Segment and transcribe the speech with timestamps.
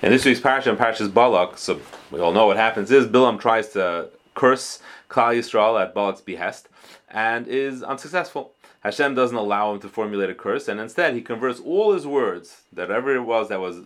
[0.00, 1.80] In this week's parasha, Parashas Balak, so
[2.12, 4.78] we all know what happens is Bilam tries to curse
[5.10, 6.68] Klal Yisrael at Balak's behest
[7.08, 8.52] and is unsuccessful.
[8.84, 12.60] Hashem doesn't allow him to formulate a curse, and instead he converts all his words,
[12.72, 13.80] whatever it was that was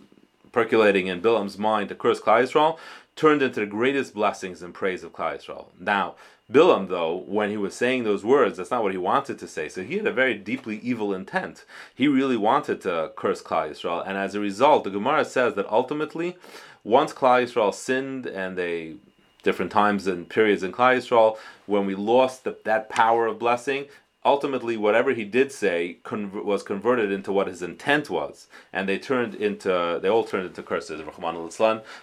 [0.51, 2.77] percolating in Bilam's mind to curse Klal Yisrael,
[3.15, 5.67] turned into the greatest blessings and praise of Klal Yisrael.
[5.79, 6.15] Now,
[6.51, 9.69] Bilam, though, when he was saying those words, that's not what he wanted to say.
[9.69, 11.63] So he had a very deeply evil intent.
[11.95, 15.71] He really wanted to curse Klal Yisrael, and as a result, the Gemara says that
[15.71, 16.37] ultimately,
[16.83, 18.95] once Klal Yisrael sinned and they
[19.43, 23.85] different times and periods in Klal Yisrael, when we lost the, that power of blessing,
[24.25, 29.35] ultimately whatever he did say was converted into what his intent was, and they turned
[29.35, 31.01] into they all turned into curses.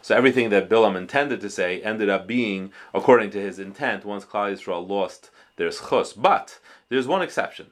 [0.03, 4.25] So everything that Bilam intended to say ended up being according to his intent once
[4.25, 6.13] Klal Yisrael lost their schus.
[6.17, 7.67] But there's one exception.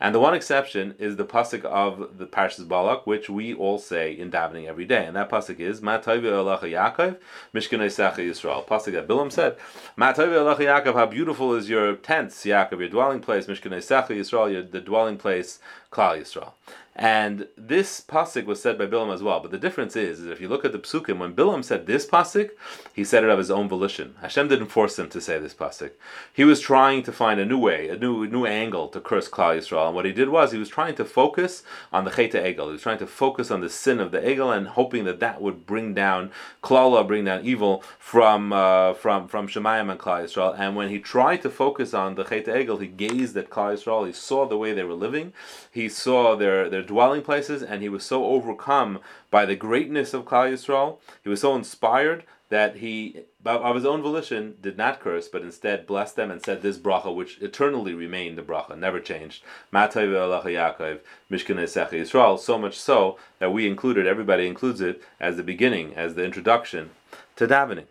[0.00, 4.12] And the one exception is the pasuk of the Parshas Balak, which we all say
[4.12, 5.04] in davening every day.
[5.04, 7.16] And that pasuk is Matavi Elacha Yaakov,
[7.52, 8.64] Mishkanei Secha Yisrael.
[8.64, 9.56] Pasuk that Bilam said,
[9.98, 14.62] Elacha Yaakov, how beautiful is your tents, Yaakov, your dwelling place, Mishkanei Secha Yisrael, your,
[14.62, 15.58] the dwelling place,
[15.90, 16.52] Klal Yisrael.
[16.98, 19.38] And this pasuk was said by Bilam as well.
[19.38, 22.04] But the difference is, is if you look at the psukim, when Bilam said this
[22.04, 22.50] pasuk,
[22.92, 24.16] he said it of his own volition.
[24.20, 25.92] Hashem didn't force him to say this pasuk.
[26.32, 29.56] He was trying to find a new way, a new new angle to curse Klal
[29.56, 29.86] Yisrael.
[29.86, 32.66] And what he did was he was trying to focus on the Cheta Egel.
[32.66, 35.40] He was trying to focus on the sin of the Egel and hoping that that
[35.40, 36.32] would bring down
[36.64, 40.58] Klala, bring down evil from uh, from from Shemayim and Klal Yisrael.
[40.58, 44.04] And when he tried to focus on the Cheta Egel, he gazed at Klal Yisrael.
[44.04, 45.32] He saw the way they were living.
[45.70, 48.98] He saw their their dwelling places, and he was so overcome
[49.30, 54.02] by the greatness of Klal Yisrael, he was so inspired that he, of his own
[54.02, 58.38] volition, did not curse, but instead blessed them and said this bracha, which eternally remained
[58.38, 59.44] the bracha, never changed.
[59.72, 65.94] Yaakov, Mishkan Yisrael, so much so that we included, everybody includes it, as the beginning,
[65.94, 66.90] as the introduction
[67.36, 67.84] to davening.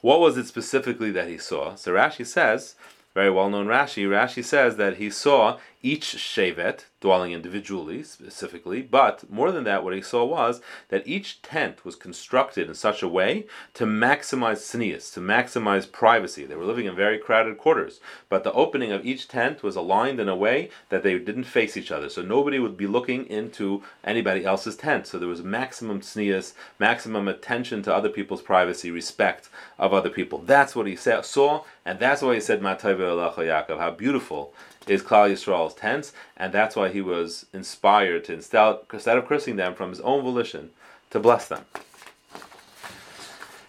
[0.00, 1.74] What was it specifically that he saw?
[1.74, 2.76] So Rashi says,
[3.14, 9.30] very well known Rashi, Rashi says that he saw each shevet dwelling individually, specifically, but
[9.30, 13.08] more than that, what he saw was that each tent was constructed in such a
[13.08, 16.44] way to maximize tznius, to maximize privacy.
[16.44, 20.18] They were living in very crowded quarters, but the opening of each tent was aligned
[20.18, 23.84] in a way that they didn't face each other, so nobody would be looking into
[24.02, 25.06] anybody else's tent.
[25.06, 30.38] So there was maximum tznius, maximum attention to other people's privacy, respect of other people.
[30.38, 34.52] That's what he saw, and that's why he said, Yaakov, how beautiful
[34.90, 39.56] is Klal Yisrael's tents, and that's why he was inspired to instead, instead of cursing
[39.56, 40.70] them from his own volition,
[41.10, 41.64] to bless them.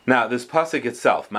[0.06, 1.30] Now, this pasuk itself,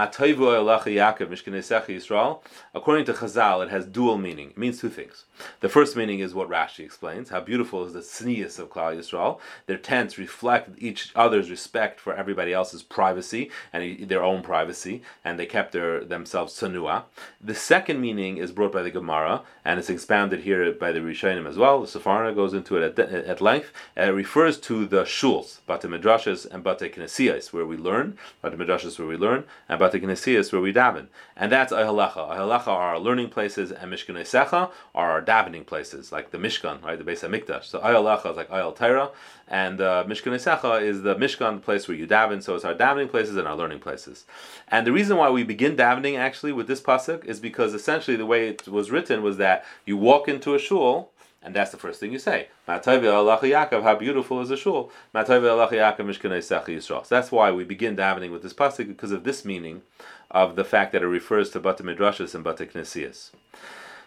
[1.97, 2.41] Yisrael,
[2.73, 4.51] according to Chazal, it has dual meaning.
[4.51, 5.25] It means two things.
[5.61, 9.41] The first meaning is what Rashi explains: how beautiful is the tznius of Klal Yisrael.
[9.67, 15.39] Their tents reflect each other's respect for everybody else's privacy and their own privacy, and
[15.39, 17.05] they kept their themselves tsanua.
[17.41, 21.47] The second meaning is brought by the Gemara, and it's expounded here by the Rishonim
[21.47, 21.81] as well.
[21.81, 23.73] The Sforno goes into it at, at length.
[23.97, 28.19] Uh, it refers to the shuls, bate midrashas and bate knesiyas, where we learn.
[28.43, 31.07] Bate Midrashas where we learn, and Bate Knesiyas where we daven.
[31.37, 32.31] And that's Ahalacha.
[32.31, 36.83] Ahalacha are our learning places, and Mishkan Secha are our davening places, like the Mishkan,
[36.83, 37.65] right, the Beis Hamikdash.
[37.65, 39.11] So Ahalacha is like Ayal Taira,
[39.49, 42.43] and uh, Mishkan Secha is the Mishkan, the place where you daven.
[42.43, 44.25] So it's our davening places and our learning places.
[44.69, 48.27] And the reason why we begin davening actually with this pasuk is because essentially the
[48.27, 51.11] way it was written was that you walk into a shul
[51.43, 52.49] and that's the first thing you say.
[52.69, 54.93] Yaakov, how beautiful is the shul.
[55.15, 59.83] So that's why we begin davening with this pasuk because of this meaning
[60.31, 63.31] of the fact that it refers to Bata Midrashas and Bata Knesias.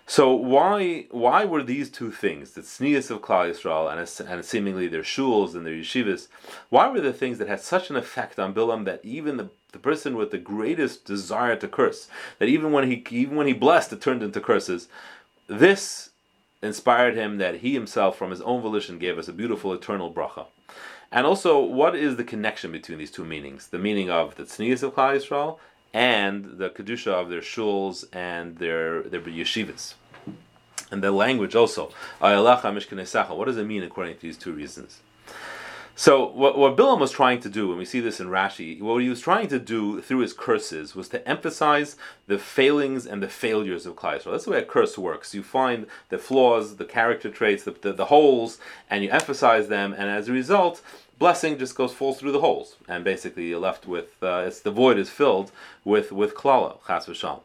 [0.05, 4.87] So why why were these two things, the tznius of Klal Yisrael and, and seemingly
[4.87, 6.27] their shuls and their yeshivas,
[6.69, 9.79] why were the things that had such an effect on Bilam that even the, the
[9.79, 12.09] person with the greatest desire to curse,
[12.39, 14.87] that even when he even when he blessed, it turned into curses.
[15.47, 16.09] This
[16.61, 20.47] inspired him that he himself, from his own volition, gave us a beautiful eternal bracha.
[21.11, 23.67] And also, what is the connection between these two meanings?
[23.67, 25.59] The meaning of the tznius of Klal Yisrael
[25.93, 29.93] and the kedusha of their shuls and their their yeshivas,
[30.91, 31.91] and the language also.
[32.19, 34.99] What does it mean according to these two reasons?
[35.95, 38.99] So what, what Bilam was trying to do, and we see this in Rashi, what
[38.99, 43.27] he was trying to do through his curses was to emphasize the failings and the
[43.27, 45.35] failures of Klal That's the way a curse works.
[45.35, 48.57] You find the flaws, the character traits, the, the, the holes,
[48.89, 50.81] and you emphasize them, and as a result,
[51.23, 54.69] blessing just goes falls through the holes, and basically you're left with uh, it's the
[54.69, 55.53] void is filled
[55.85, 57.39] with with klala chas v'sham.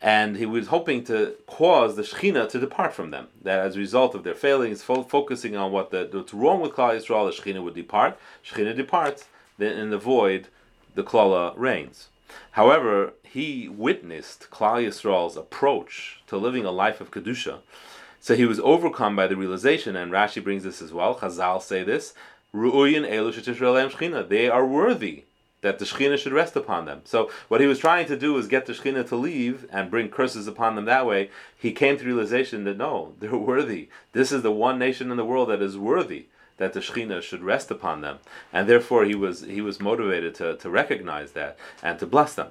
[0.00, 3.26] and he was hoping to cause the Shechina to depart from them.
[3.42, 6.72] That as a result of their failings, fo- focusing on what the, what's wrong with
[6.72, 8.18] Klal Yisrael, the Shechina would depart.
[8.42, 9.26] Shechina departs,
[9.58, 10.48] then in the void,
[10.94, 12.08] the Klala reigns.
[12.52, 17.58] However, he witnessed Klal Yisrael's approach to living a life of kedusha.
[18.26, 21.14] So he was overcome by the realization, and Rashi brings this as well.
[21.14, 22.14] Chazal say this:
[22.56, 25.24] "Ru'uyin elu They are worthy
[25.60, 27.02] that the Shechina should rest upon them.
[27.04, 30.08] So what he was trying to do was get the Shechina to leave and bring
[30.08, 31.30] curses upon them that way.
[31.56, 33.88] He came to realization that no, they're worthy.
[34.12, 36.26] This is the one nation in the world that is worthy
[36.58, 38.18] that the Shechina should rest upon them,
[38.52, 42.48] and therefore he was he was motivated to, to recognize that and to bless them.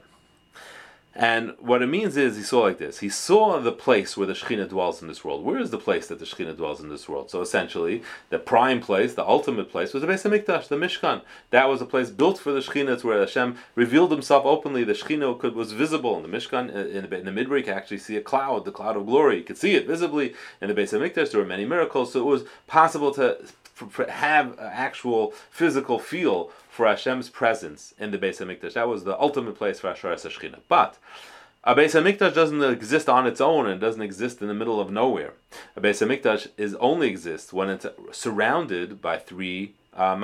[1.17, 2.99] And what it means is he saw like this.
[2.99, 5.45] He saw the place where the Shekhinah dwells in this world.
[5.45, 7.31] Where is the place that the Shekhinah dwells in this world?
[7.31, 11.21] So essentially, the prime place, the ultimate place, was the Beis Hamikdash, the Mishkan.
[11.51, 14.83] That was a place built for the Shekhinah, where Hashem revealed Himself openly.
[14.83, 16.75] The Shekhinah could, was visible in the Mishkan.
[16.75, 19.05] Uh, in the, in the Midbar, you could actually see a cloud, the cloud of
[19.05, 19.37] glory.
[19.37, 21.31] You could see it visibly in the Beis Hamikdash.
[21.31, 23.37] There were many miracles, so it was possible to
[24.09, 28.73] have actual physical feel for Hashem's presence in the Beis Hamikdash.
[28.73, 30.59] That was the ultimate place for Asheras Shechina.
[30.67, 30.97] But
[31.63, 34.91] a Beis Hamikdash doesn't exist on its own and doesn't exist in the middle of
[34.91, 35.33] nowhere.
[35.75, 40.15] A Beis Hamikdash is only exists when it's surrounded by three uh,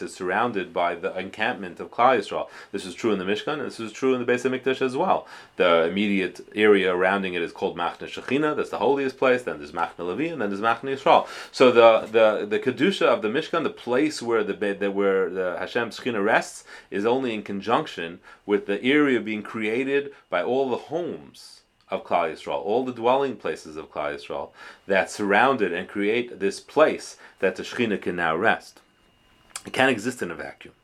[0.00, 2.48] is surrounded by the encampment of Klal Yisrael.
[2.72, 4.96] This is true in the Mishkan, and this is true in the Beis Hamikdash as
[4.96, 5.26] well.
[5.56, 8.54] The immediate area surrounding it is called Machne Shechina.
[8.54, 9.42] That's the holiest place.
[9.42, 11.26] Then there's Machne Levi, and then there's Machne Yisrael.
[11.50, 15.56] So the the the kedusha of the Mishkan, the place where the, the where the
[15.58, 20.76] Hashem Shechina rests, is only in conjunction with the area being created by all the
[20.76, 24.50] homes of Klal Yisrael, all the dwelling places of Klal Yisrael
[24.86, 28.80] that surround it and create this place that the Shechina can now rest.
[29.66, 30.74] It can't exist in a vacuum.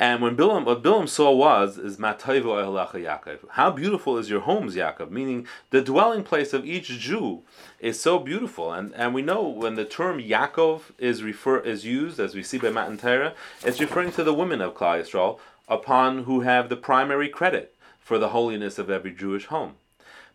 [0.00, 3.38] And when Bilam, what Bilam saw was is Matayvo Yaakov.
[3.50, 5.10] How beautiful is your homes, Yaakov?
[5.10, 7.42] Meaning the dwelling place of each Jew
[7.80, 8.72] is so beautiful.
[8.72, 12.58] And and we know when the term Yaakov is refer is used, as we see
[12.58, 13.34] by Matan Torah,
[13.64, 18.18] it's referring to the women of Klal Yisrael, upon who have the primary credit for
[18.18, 19.74] the holiness of every Jewish home.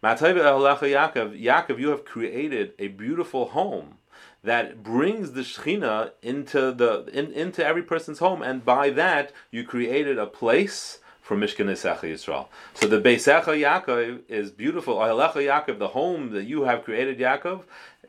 [0.03, 3.97] Matayvo Yaakov, Yaakov, you have created a beautiful home
[4.43, 9.63] that brings the Shechina into the in, into every person's home, and by that you
[9.63, 12.47] created a place for Mishkan Esecha Yisrael.
[12.73, 14.95] So the Beisecha Yaakov is beautiful.
[14.95, 17.63] Ahelecha Yaakov, the home that you have created, Yaakov,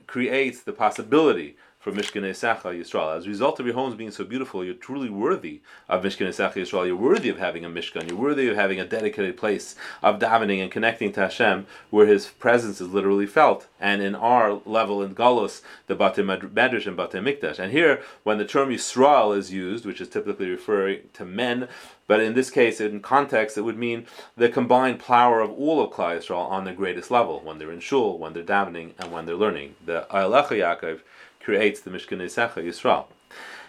[0.08, 3.14] creates the possibility for Mishkan Esacha Yisrael.
[3.14, 6.54] As a result of your homes being so beautiful, you're truly worthy of Mishkan Esacha
[6.54, 6.86] Yisrael.
[6.86, 8.08] You're worthy of having a Mishkan.
[8.08, 12.28] You're worthy of having a dedicated place of davening and connecting to Hashem, where His
[12.28, 13.66] presence is literally felt.
[13.78, 17.58] And in our level in Galus, the Bate Medrash and Bate Mikdash.
[17.58, 21.68] And here, when the term Yisrael is used, which is typically referring to men,
[22.06, 24.06] but in this case, in context, it would mean
[24.38, 27.80] the combined power of all of Klal Yisrael on the greatest level, when they're in
[27.80, 29.74] shul, when they're davening, and when they're learning.
[29.84, 31.00] The Ayalecha Yaakov
[31.44, 33.06] creates the Mishkan Esecha Yisrael.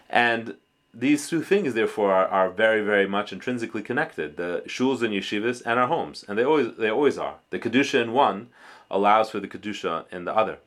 [0.09, 0.55] And
[0.93, 5.61] these two things, therefore, are, are very, very much intrinsically connected: the shuls and yeshivas
[5.65, 7.35] and our homes, and they always, they always are.
[7.49, 8.47] The kedusha in one
[8.89, 10.59] allows for the kedusha in the other,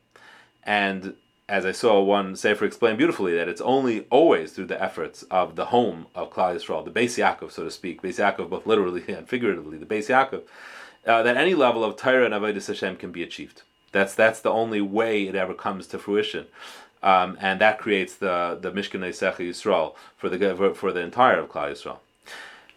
[0.63, 1.15] and
[1.47, 5.55] as I saw one Sefer explain beautifully, that it's only always through the efforts of
[5.55, 9.03] the home of Klal Yisrael, the Beis Yaakov, so to speak, Beis Yaakov both literally
[9.11, 10.43] and figuratively, the Beis Yaakov,
[11.07, 13.63] uh, that any level of Torah and Avodah Hashem can be achieved.
[13.91, 16.45] That's that's the only way it ever comes to fruition.
[17.01, 21.49] Um, and that creates the the Mishkan Secha Yisrael for the for the entire of
[21.49, 21.99] Klal Yisrael.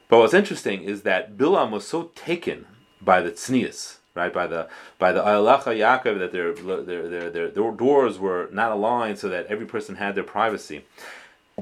[0.09, 2.67] But what's interesting is that Bilam was so taken
[3.01, 7.71] by the tznius, right, by the by the Ayalacha Yaakov that their, their their, their
[7.73, 10.85] doors were not aligned so that every person had their privacy.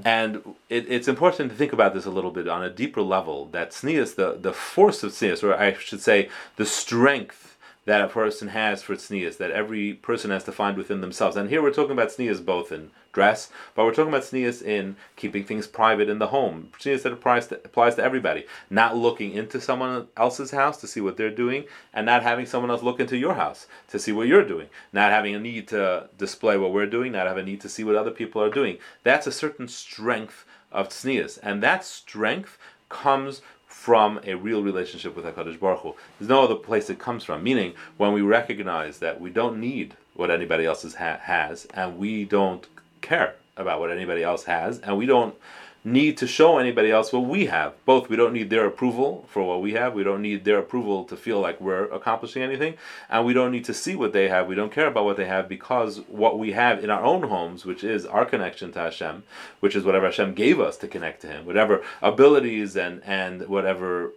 [0.05, 3.47] And it, it's important to think about this a little bit on a deeper level.
[3.47, 7.57] That tznius, the the force of tznius, or I should say, the strength
[7.91, 11.37] that a person has for tznius, that every person has to find within themselves.
[11.37, 14.95] And here we're talking about tznius both in dress, but we're talking about tznius in
[15.17, 16.69] keeping things private in the home.
[16.79, 18.47] Tznius that applies to, applies to everybody.
[18.71, 22.71] Not looking into someone else's house to see what they're doing, and not having someone
[22.71, 24.69] else look into your house to see what you're doing.
[24.93, 27.83] Not having a need to display what we're doing, not having a need to see
[27.83, 28.79] what other people are doing.
[29.03, 32.57] That's a certain strength of tznius, and that strength
[32.89, 35.95] comes from a real relationship with HaKadosh Baruch Hu.
[36.19, 37.43] There's no other place it comes from.
[37.43, 42.25] Meaning, when we recognize that we don't need what anybody else ha- has, and we
[42.25, 42.67] don't
[43.01, 45.35] care about what anybody else has, and we don't
[45.83, 47.73] need to show anybody else what we have.
[47.85, 49.95] Both, we don't need their approval for what we have.
[49.95, 52.75] We don't need their approval to feel like we're accomplishing anything.
[53.09, 54.47] And we don't need to see what they have.
[54.47, 57.65] We don't care about what they have because what we have in our own homes,
[57.65, 59.23] which is our connection to Hashem,
[59.61, 64.13] which is whatever Hashem gave us to connect to Him, whatever abilities and, and whatever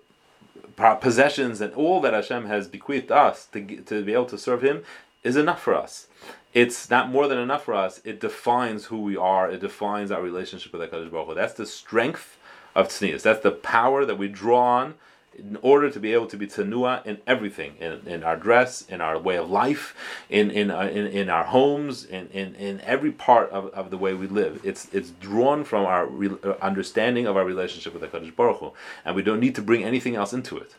[0.75, 4.83] possessions and all that Hashem has bequeathed us to, to be able to serve Him
[5.23, 6.07] is enough for us.
[6.53, 7.99] It's not more than enough for us.
[8.03, 9.49] It defines who we are.
[9.49, 11.33] It defines our relationship with HaKadosh Baruch Hu.
[11.33, 12.37] That's the strength
[12.75, 13.23] of tznius.
[13.23, 14.95] That's the power that we draw on
[15.37, 19.01] in order to be able to be tsanua in everything, in, in our dress, in
[19.01, 19.95] our way of life,
[20.29, 23.97] in in uh, in, in, our homes, in, in, in every part of, of the
[23.97, 24.61] way we live.
[24.63, 28.59] It's it's drawn from our re- uh, understanding of our relationship with the Kadosh Baruch
[28.59, 28.73] Hu,
[29.05, 30.75] and we don't need to bring anything else into it.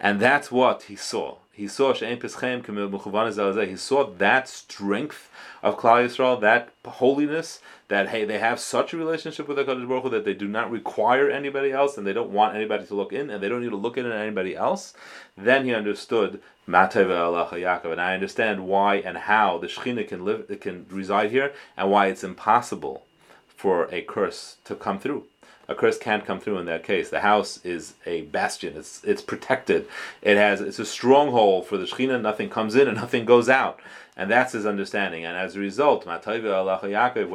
[0.00, 1.36] And that's what he saw.
[1.52, 8.60] He saw He saw that strength of Klal Yisrael, that holiness, that hey, they have
[8.60, 11.98] such a relationship with the Kadosh Baruch Hu that they do not require anybody else,
[11.98, 14.06] and they don't want anybody to look in, and they don't need to look in
[14.06, 14.94] at anybody else.
[15.36, 20.86] Then he understood Yaakov, and I understand why and how the Shechina can live, can
[20.90, 23.04] reside here, and why it's impossible
[23.48, 25.24] for a curse to come through
[25.68, 27.10] a curse can't come through in that case.
[27.10, 28.76] The house is a bastion.
[28.76, 29.86] It's it's protected.
[30.22, 32.22] It has it's a stronghold for the Shekhinah.
[32.22, 33.80] Nothing comes in and nothing goes out.
[34.16, 35.24] And that's his understanding.
[35.24, 36.20] And as a result, when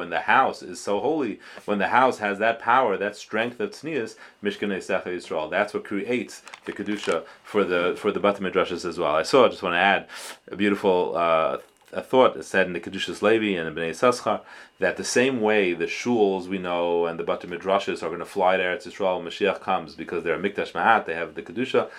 [0.09, 4.15] the house is so holy, when the house has that power, that strength of tznius,
[4.43, 5.49] Mishkan Secha Yisrael.
[5.49, 9.15] That's what creates the kedusha for the for the Bat Midrashas as well.
[9.15, 9.45] I saw.
[9.45, 10.07] I just want to add
[10.51, 11.15] a beautiful.
[11.15, 11.59] Uh,
[11.93, 14.41] a thought said in the Kedushas Levi and the Bnei Yissaschar
[14.79, 18.25] that the same way the shuls we know and the Bata Midrashas are going to
[18.25, 21.41] fly to Eretz Yisrael when Mashiach comes because they're a Mikdash Ma'at, they have the
[21.41, 21.89] Kedusha,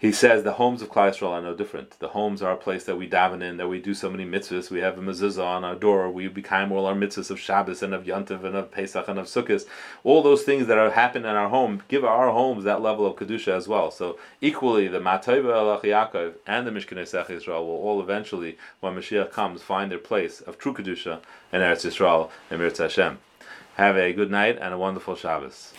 [0.00, 1.98] he says the homes of Klal Yisrael are no different.
[1.98, 4.70] The homes are a place that we daven in, that we do so many mitzvahs.
[4.70, 6.10] We have a mezuzah on our door.
[6.10, 9.26] We become all our mitzvahs of Shabbos and of Yontiv and of Pesach and of
[9.26, 9.66] Sukkot.
[10.02, 13.16] All those things that are happen in our home give our homes that level of
[13.16, 13.90] kedusha as well.
[13.90, 18.94] So equally, the Matayva Elach Yaakov and the Mishkan Esech Yisrael will all eventually, when
[18.94, 21.20] Mashiach comes, find their place of true kedusha
[21.52, 23.18] in Eretz Yisrael and Mirz Hashem.
[23.74, 25.74] Have a good night and a wonderful Shabbos.